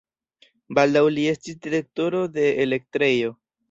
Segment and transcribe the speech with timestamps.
[0.79, 3.37] Baldaŭ li estis direktoro de elektrejo.